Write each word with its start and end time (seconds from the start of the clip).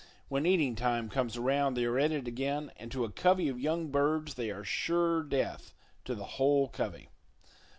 When 0.29 0.47
eating 0.47 0.75
time 0.75 1.09
comes 1.09 1.37
around 1.37 1.75
they 1.75 1.85
are 1.85 1.99
at 1.99 2.11
it 2.11 2.27
again, 2.27 2.71
and 2.77 2.91
to 2.91 3.05
a 3.05 3.11
covey 3.11 3.49
of 3.49 3.59
young 3.59 3.91
birds 3.91 4.33
they 4.33 4.49
are 4.49 4.63
sure 4.63 5.21
death 5.21 5.75
to 6.05 6.15
the 6.15 6.25
whole 6.25 6.67
covey. 6.69 7.09